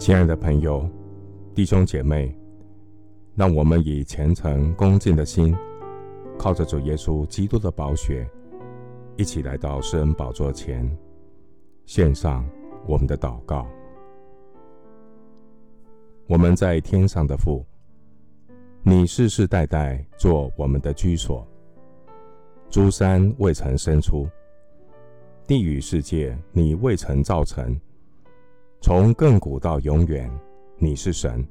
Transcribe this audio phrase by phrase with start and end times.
[0.00, 0.88] 亲爱的朋友、
[1.54, 2.34] 弟兄姐妹，
[3.34, 5.54] 让我们以虔诚恭敬的心，
[6.38, 8.26] 靠着主耶稣基督的宝血，
[9.16, 10.90] 一起来到施恩宝座前，
[11.84, 12.48] 献上
[12.86, 13.66] 我们的祷告。
[16.26, 17.62] 我们在天上的父，
[18.82, 21.46] 你世世代代做我们的居所，
[22.70, 24.26] 诸山未曾生出，
[25.46, 27.78] 地与世界你未曾造成。
[28.82, 30.30] 从亘古到永远，
[30.78, 31.46] 你是神。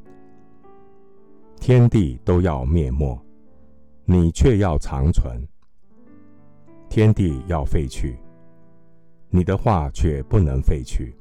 [1.59, 3.17] 天地都要灭没，
[4.03, 5.39] 你却要长存。
[6.89, 8.17] 天地要废去，
[9.29, 11.15] 你的话却不能废去。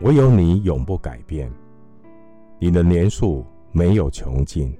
[0.00, 1.52] 唯有你永不改变，
[2.58, 4.74] 你的年数没有穷尽。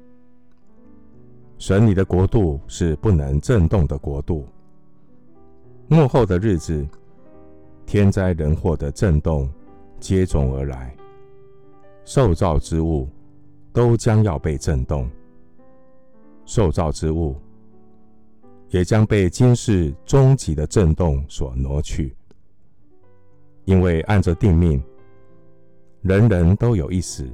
[1.58, 4.46] 神，你的国度是不能震动的国度。
[5.88, 6.88] 幕后的日子，
[7.84, 9.46] 天灾人祸的震动。
[10.04, 10.94] 接踵而来，
[12.04, 13.08] 受造之物
[13.72, 15.08] 都将要被震动，
[16.44, 17.40] 受造之物
[18.68, 22.14] 也将被今世终极的震动所挪去。
[23.64, 24.78] 因为按着定命，
[26.02, 27.26] 人人都有一死，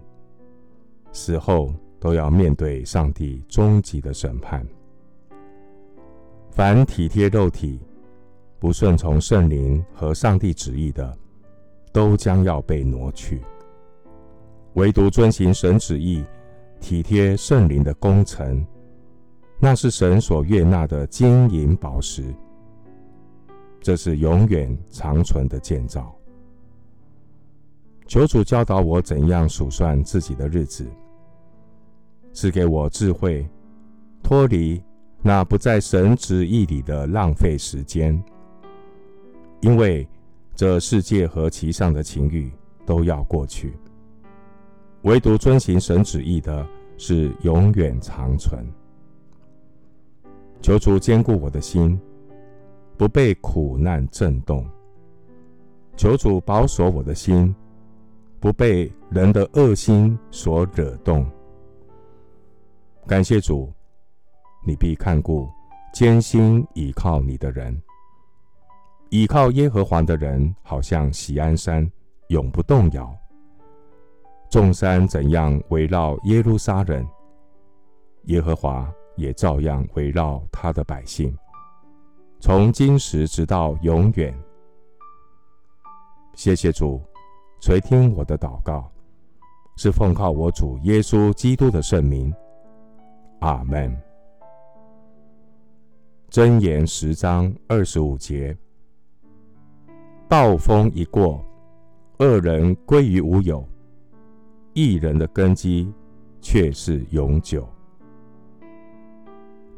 [1.10, 4.64] 死后都要面对上帝终极的审判。
[6.52, 7.80] 凡体贴肉体、
[8.60, 11.18] 不顺从圣灵和上帝旨意的，
[11.92, 13.42] 都将要被挪去，
[14.74, 16.24] 唯独遵行神旨意、
[16.80, 18.64] 体贴圣灵的工程，
[19.58, 22.24] 那是神所悦纳的金银宝石。
[23.80, 26.14] 这是永远长存的建造。
[28.06, 30.86] 求主教导我怎样数算自己的日子，
[32.32, 33.48] 赐给我智慧，
[34.22, 34.80] 脱离
[35.22, 38.22] 那不在神旨意里的浪费时间，
[39.60, 40.08] 因为。
[40.60, 42.52] 这世界和其上的情欲
[42.84, 43.72] 都要过去，
[45.04, 46.68] 唯独遵行神旨意的
[46.98, 48.62] 是永远长存。
[50.60, 51.98] 求主坚固我的心，
[52.98, 54.62] 不被苦难震动；
[55.96, 57.56] 求主保守我的心，
[58.38, 61.26] 不被人的恶心所惹动。
[63.06, 63.72] 感谢主，
[64.62, 65.48] 你必看顾
[65.94, 67.74] 坚心倚靠你的人。
[69.10, 71.90] 倚靠耶和华的人，好像喜安山，
[72.28, 73.12] 永不动摇。
[74.48, 77.04] 众山怎样围绕耶路撒冷，
[78.26, 81.36] 耶和华也照样围绕他的百姓，
[82.38, 84.32] 从今时直到永远。
[86.34, 87.02] 谢谢主
[87.60, 88.88] 垂听我的祷告，
[89.76, 92.32] 是奉靠我主耶稣基督的圣名。
[93.40, 93.92] 阿门。
[96.30, 98.56] 箴言十章二十五节。
[100.30, 101.44] 暴风一过，
[102.18, 103.60] 恶人归于无有；
[104.74, 105.92] 义人的根基
[106.40, 107.68] 却是永久。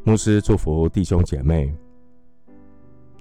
[0.05, 1.75] 牧师祝福弟兄姐妹，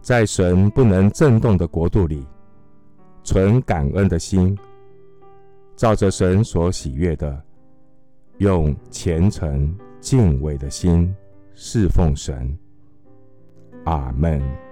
[0.02, 2.28] 在神不能震动的国度里，
[3.24, 4.54] 存感恩的心，
[5.78, 7.42] 照着神所喜悦的，
[8.40, 11.16] 用虔诚敬畏的心
[11.54, 12.54] 侍奉神。
[13.86, 14.71] 阿门。